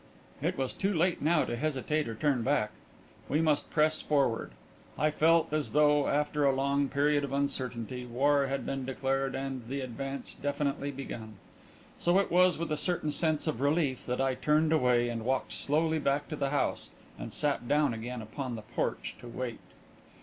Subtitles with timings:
[0.41, 2.71] It was too late now to hesitate or turn back;
[3.29, 4.49] we must press forward.
[4.97, 9.63] I felt as though, after a long period of uncertainty, war had been declared and
[9.67, 11.35] the advance definitely begun.
[11.99, 15.99] So it was with a certain sense of relief that I turned away, walked slowly
[15.99, 16.89] back to the house,
[17.19, 19.59] and sat down again upon the porch to wait.